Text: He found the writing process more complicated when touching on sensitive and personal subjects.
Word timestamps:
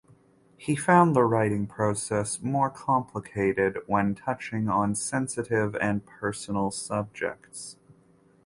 He 0.57 0.75
found 0.75 1.15
the 1.15 1.23
writing 1.23 1.67
process 1.67 2.41
more 2.41 2.71
complicated 2.71 3.77
when 3.85 4.15
touching 4.15 4.67
on 4.67 4.95
sensitive 4.95 5.75
and 5.75 6.03
personal 6.03 6.71
subjects. 6.71 7.75